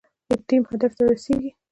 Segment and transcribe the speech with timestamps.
[0.47, 1.49] ټیم هدف ته رسیږي